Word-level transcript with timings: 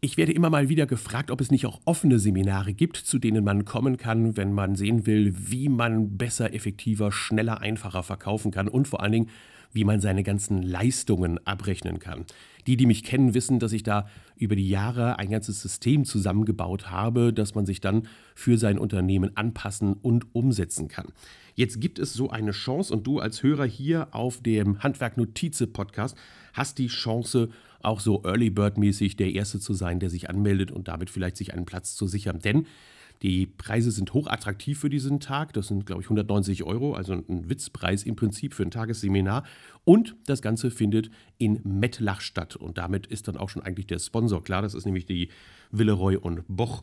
Ich 0.00 0.16
werde 0.16 0.30
immer 0.32 0.48
mal 0.48 0.68
wieder 0.68 0.86
gefragt, 0.86 1.32
ob 1.32 1.40
es 1.40 1.50
nicht 1.50 1.66
auch 1.66 1.80
offene 1.84 2.20
Seminare 2.20 2.72
gibt, 2.72 2.96
zu 2.96 3.18
denen 3.18 3.42
man 3.42 3.64
kommen 3.64 3.96
kann, 3.96 4.36
wenn 4.36 4.52
man 4.52 4.76
sehen 4.76 5.06
will, 5.06 5.34
wie 5.36 5.68
man 5.68 6.16
besser, 6.16 6.54
effektiver, 6.54 7.10
schneller, 7.10 7.60
einfacher 7.60 8.04
verkaufen 8.04 8.52
kann 8.52 8.68
und 8.68 8.86
vor 8.86 9.02
allen 9.02 9.10
Dingen, 9.10 9.30
wie 9.72 9.84
man 9.84 10.00
seine 10.00 10.22
ganzen 10.22 10.62
Leistungen 10.62 11.44
abrechnen 11.46 11.98
kann. 11.98 12.24
Die, 12.66 12.76
die 12.76 12.86
mich 12.86 13.02
kennen, 13.02 13.34
wissen, 13.34 13.58
dass 13.58 13.72
ich 13.72 13.82
da 13.82 14.08
über 14.36 14.56
die 14.56 14.68
Jahre 14.68 15.18
ein 15.18 15.30
ganzes 15.30 15.60
System 15.60 16.04
zusammengebaut 16.04 16.90
habe, 16.90 17.32
das 17.32 17.54
man 17.54 17.66
sich 17.66 17.80
dann 17.80 18.08
für 18.34 18.58
sein 18.58 18.78
Unternehmen 18.78 19.36
anpassen 19.36 19.94
und 19.94 20.34
umsetzen 20.34 20.88
kann. 20.88 21.06
Jetzt 21.54 21.80
gibt 21.80 21.98
es 21.98 22.12
so 22.12 22.30
eine 22.30 22.52
Chance 22.52 22.92
und 22.92 23.06
du 23.06 23.18
als 23.18 23.42
Hörer 23.42 23.64
hier 23.64 24.08
auf 24.12 24.42
dem 24.42 24.82
Handwerk 24.82 25.16
Notize 25.16 25.66
Podcast 25.66 26.16
hast 26.52 26.78
die 26.78 26.88
Chance, 26.88 27.48
auch 27.80 28.00
so 28.00 28.22
Early 28.24 28.50
Bird 28.50 28.78
mäßig 28.78 29.16
der 29.16 29.32
Erste 29.32 29.60
zu 29.60 29.72
sein, 29.72 30.00
der 30.00 30.10
sich 30.10 30.28
anmeldet 30.28 30.70
und 30.70 30.88
damit 30.88 31.10
vielleicht 31.10 31.36
sich 31.36 31.54
einen 31.54 31.66
Platz 31.66 31.94
zu 31.94 32.06
sichern. 32.06 32.40
Denn 32.40 32.66
die 33.22 33.46
Preise 33.46 33.90
sind 33.90 34.14
hochattraktiv 34.14 34.78
für 34.78 34.90
diesen 34.90 35.20
Tag. 35.20 35.52
Das 35.52 35.68
sind, 35.68 35.86
glaube 35.86 36.02
ich, 36.02 36.06
190 36.06 36.62
Euro, 36.64 36.94
also 36.94 37.14
ein 37.14 37.48
Witzpreis 37.48 38.04
im 38.04 38.16
Prinzip 38.16 38.54
für 38.54 38.62
ein 38.62 38.70
Tagesseminar. 38.70 39.44
Und 39.84 40.16
das 40.26 40.42
Ganze 40.42 40.70
findet 40.70 41.10
in 41.38 41.60
Mettlach 41.64 42.20
statt. 42.20 42.56
Und 42.56 42.78
damit 42.78 43.06
ist 43.06 43.28
dann 43.28 43.36
auch 43.36 43.48
schon 43.48 43.62
eigentlich 43.62 43.86
der 43.86 43.98
Sponsor 43.98 44.42
klar. 44.42 44.62
Das 44.62 44.74
ist 44.74 44.84
nämlich 44.84 45.06
die 45.06 45.30
Villeroy 45.72 46.16
und 46.16 46.44
Boch. 46.48 46.82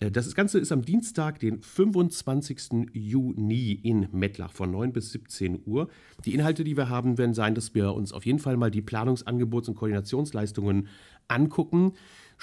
Äh, 0.00 0.10
das 0.10 0.34
Ganze 0.34 0.58
ist 0.58 0.72
am 0.72 0.82
Dienstag, 0.82 1.38
den 1.40 1.60
25. 1.62 2.88
Juni 2.92 3.72
in 3.72 4.08
Mettlach 4.12 4.52
von 4.52 4.70
9 4.70 4.92
bis 4.92 5.10
17 5.12 5.62
Uhr. 5.66 5.88
Die 6.24 6.34
Inhalte, 6.34 6.64
die 6.64 6.76
wir 6.76 6.88
haben, 6.88 7.18
werden 7.18 7.34
sein, 7.34 7.54
dass 7.54 7.74
wir 7.74 7.92
uns 7.94 8.12
auf 8.12 8.26
jeden 8.26 8.38
Fall 8.38 8.56
mal 8.56 8.70
die 8.70 8.82
Planungsangebots- 8.82 9.68
und 9.68 9.74
Koordinationsleistungen 9.74 10.88
angucken, 11.28 11.92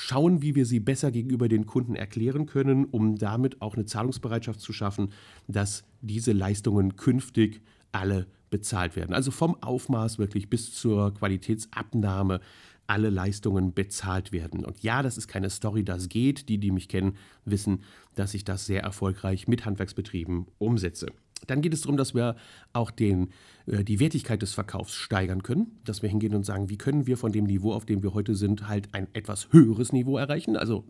schauen, 0.02 0.42
wie 0.42 0.56
wir 0.56 0.66
sie 0.66 0.80
besser 0.80 1.12
gegenüber 1.12 1.48
den 1.48 1.68
Kunden 1.68 1.96
erklären 1.96 2.48
können, 2.48 2.86
um 2.86 3.18
damit 3.18 3.62
auch 3.62 3.76
eine 3.76 3.86
Zahlungsbereitschaft 3.86 4.60
zu 4.60 4.74
schaffen, 4.74 5.12
dass 5.48 5.84
diese 6.02 6.32
Leistungen 6.32 6.96
künftig 6.96 7.62
alle 7.92 8.26
bezahlt 8.50 8.96
werden. 8.96 9.14
Also 9.14 9.30
vom 9.30 9.62
Aufmaß 9.62 10.18
wirklich 10.18 10.50
bis 10.50 10.74
zur 10.74 11.14
Qualitätsabnahme 11.14 12.42
alle 12.88 13.12
Leistungen 13.12 13.74
bezahlt 13.74 14.32
werden. 14.32 14.66
Und 14.66 14.82
ja, 14.82 15.04
das 15.04 15.18
ist 15.18 15.28
keine 15.28 15.50
Story, 15.50 15.84
das 15.84 16.10
geht. 16.10 16.50
Die, 16.50 16.58
die 16.58 16.72
mich 16.72 16.90
kennen, 16.90 17.16
wissen, 17.46 17.84
dass 18.16 18.34
ich 18.34 18.44
das 18.44 18.66
sehr 18.66 18.82
erfolgreich 18.82 19.48
mit 19.48 19.66
Handwerksbetrieben 19.66 20.48
umsetze. 20.58 21.08
Dann 21.52 21.62
geht 21.62 21.74
es 21.74 21.82
darum, 21.82 21.98
dass 21.98 22.16
wir 22.16 22.36
auch 22.74 22.92
den, 22.92 23.30
äh, 23.68 23.84
die 23.84 24.00
Wertigkeit 24.00 24.42
des 24.42 24.54
Verkaufs 24.54 24.94
steigern 24.94 25.44
können, 25.44 25.80
dass 25.86 26.02
wir 26.02 26.10
hingehen 26.10 26.34
und 26.34 26.46
sagen, 26.46 26.70
wie 26.70 26.78
können 26.78 27.08
wir 27.08 27.18
von 27.18 27.32
dem 27.32 27.46
Niveau, 27.46 27.74
auf 27.74 27.86
dem 27.86 28.02
wir 28.04 28.14
heute 28.14 28.36
sind, 28.36 28.68
halt 28.68 28.94
ein 28.94 29.08
etwas 29.14 29.50
höheres 29.52 29.92
Niveau 29.92 30.18
erreichen, 30.18 30.56
also 30.56 30.86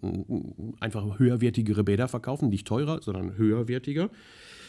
einfach 0.79 1.19
höherwertigere 1.19 1.83
Bäder 1.83 2.07
verkaufen, 2.07 2.49
nicht 2.49 2.67
teurer, 2.67 3.01
sondern 3.01 3.37
höherwertiger 3.37 4.09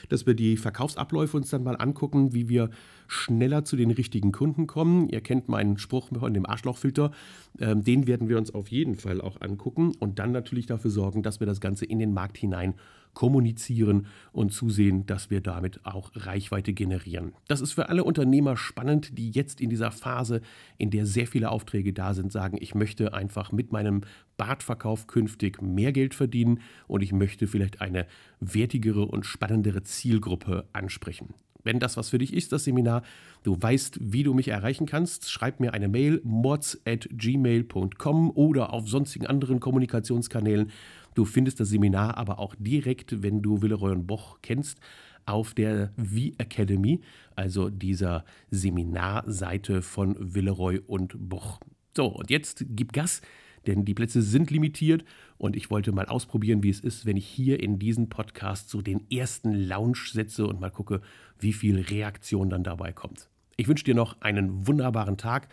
dass 0.08 0.26
wir 0.26 0.34
die 0.34 0.56
Verkaufsabläufe 0.56 1.36
uns 1.36 1.50
dann 1.50 1.62
mal 1.62 1.76
angucken, 1.76 2.34
wie 2.34 2.48
wir 2.48 2.70
schneller 3.06 3.64
zu 3.64 3.76
den 3.76 3.90
richtigen 3.90 4.32
Kunden 4.32 4.66
kommen. 4.66 5.08
Ihr 5.08 5.20
kennt 5.20 5.48
meinen 5.48 5.78
Spruch 5.78 6.08
von 6.08 6.34
dem 6.34 6.46
Arschlochfilter. 6.46 7.12
Ähm, 7.58 7.84
den 7.84 8.06
werden 8.06 8.28
wir 8.28 8.38
uns 8.38 8.54
auf 8.54 8.68
jeden 8.68 8.94
Fall 8.94 9.20
auch 9.20 9.40
angucken 9.40 9.92
und 9.98 10.18
dann 10.18 10.32
natürlich 10.32 10.66
dafür 10.66 10.90
sorgen, 10.90 11.22
dass 11.22 11.40
wir 11.40 11.46
das 11.46 11.60
Ganze 11.60 11.84
in 11.84 11.98
den 11.98 12.12
Markt 12.12 12.38
hinein 12.38 12.74
kommunizieren 13.14 14.06
und 14.32 14.52
zusehen, 14.52 15.06
dass 15.06 15.30
wir 15.30 15.40
damit 15.40 15.84
auch 15.84 16.10
Reichweite 16.14 16.72
generieren. 16.72 17.32
Das 17.48 17.60
ist 17.60 17.72
für 17.72 17.88
alle 17.88 18.04
Unternehmer 18.04 18.56
spannend, 18.56 19.18
die 19.18 19.30
jetzt 19.30 19.60
in 19.60 19.70
dieser 19.70 19.90
Phase, 19.90 20.40
in 20.78 20.90
der 20.90 21.06
sehr 21.06 21.26
viele 21.26 21.50
Aufträge 21.50 21.92
da 21.92 22.14
sind, 22.14 22.32
sagen, 22.32 22.56
ich 22.60 22.74
möchte 22.74 23.12
einfach 23.14 23.52
mit 23.52 23.72
meinem 23.72 24.02
Badverkauf 24.36 25.06
künftig 25.06 25.60
mehr 25.60 25.92
Geld 25.92 26.14
verdienen 26.14 26.60
und 26.86 27.02
ich 27.02 27.12
möchte 27.12 27.46
vielleicht 27.46 27.80
eine 27.80 28.06
wertigere 28.40 29.06
und 29.06 29.26
spannendere 29.26 29.82
Zielgruppe 29.82 30.66
ansprechen. 30.72 31.34
Wenn 31.64 31.78
das 31.78 31.96
was 31.96 32.10
für 32.10 32.18
dich 32.18 32.32
ist, 32.32 32.52
das 32.52 32.64
Seminar, 32.64 33.02
du 33.42 33.56
weißt, 33.60 33.98
wie 34.00 34.22
du 34.22 34.34
mich 34.34 34.48
erreichen 34.48 34.86
kannst, 34.86 35.30
schreib 35.30 35.60
mir 35.60 35.74
eine 35.74 35.88
Mail 35.88 36.20
mods 36.24 36.80
at 36.86 37.08
gmail.com 37.10 38.30
oder 38.30 38.72
auf 38.72 38.88
sonstigen 38.88 39.26
anderen 39.26 39.60
Kommunikationskanälen. 39.60 40.70
Du 41.14 41.24
findest 41.24 41.60
das 41.60 41.68
Seminar 41.68 42.16
aber 42.16 42.38
auch 42.38 42.54
direkt, 42.58 43.22
wenn 43.22 43.42
du 43.42 43.62
Villeroy 43.62 43.92
und 43.92 44.06
Boch 44.06 44.38
kennst, 44.42 44.78
auf 45.26 45.54
der 45.54 45.92
V 45.96 46.32
Academy, 46.38 47.00
also 47.36 47.70
dieser 47.70 48.24
Seminarseite 48.50 49.82
von 49.82 50.16
Villeroy 50.18 50.80
und 50.86 51.28
Boch. 51.28 51.60
So, 51.94 52.06
und 52.06 52.30
jetzt 52.30 52.64
gib 52.68 52.92
Gas 52.92 53.22
denn 53.66 53.84
die 53.84 53.94
Plätze 53.94 54.22
sind 54.22 54.50
limitiert 54.50 55.04
und 55.38 55.56
ich 55.56 55.70
wollte 55.70 55.92
mal 55.92 56.06
ausprobieren, 56.06 56.62
wie 56.62 56.70
es 56.70 56.80
ist, 56.80 57.06
wenn 57.06 57.16
ich 57.16 57.26
hier 57.26 57.60
in 57.60 57.78
diesen 57.78 58.08
Podcast 58.08 58.68
so 58.68 58.82
den 58.82 59.10
ersten 59.10 59.52
Lounge 59.52 59.98
setze 60.10 60.46
und 60.46 60.60
mal 60.60 60.70
gucke, 60.70 61.00
wie 61.38 61.52
viel 61.52 61.80
Reaktion 61.80 62.50
dann 62.50 62.64
dabei 62.64 62.92
kommt. 62.92 63.28
Ich 63.56 63.68
wünsche 63.68 63.84
dir 63.84 63.94
noch 63.94 64.20
einen 64.20 64.66
wunderbaren 64.66 65.16
Tag. 65.16 65.48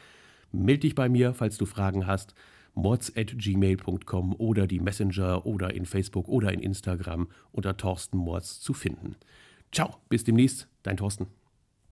Meld 0.51 0.83
dich 0.83 0.95
bei 0.95 1.09
mir, 1.09 1.33
falls 1.33 1.57
du 1.57 1.65
Fragen 1.65 2.07
hast. 2.07 2.33
mords.gmail.com 2.73 4.35
oder 4.35 4.67
die 4.67 4.79
Messenger 4.79 5.45
oder 5.45 5.73
in 5.73 5.85
Facebook 5.85 6.27
oder 6.27 6.53
in 6.53 6.61
Instagram 6.61 7.27
unter 7.51 7.77
Thorsten 7.77 8.17
Mords 8.17 8.61
zu 8.61 8.73
finden. 8.73 9.15
Ciao, 9.71 9.97
bis 10.07 10.23
demnächst, 10.23 10.67
dein 10.81 10.97
Thorsten. 10.97 11.38